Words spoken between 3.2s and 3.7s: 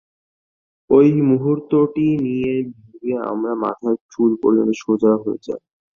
আমার